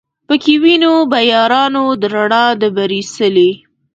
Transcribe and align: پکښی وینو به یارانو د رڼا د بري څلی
پکښی 0.27 0.55
وینو 0.63 0.93
به 1.11 1.19
یارانو 1.33 1.83
د 2.01 2.03
رڼا 2.15 2.45
د 2.61 2.63
بري 2.75 3.01
څلی 3.15 3.51